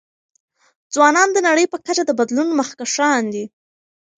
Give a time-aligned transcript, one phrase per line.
[0.93, 3.45] ځوانان د نړۍ په کچه د بدلون مخکښان دي.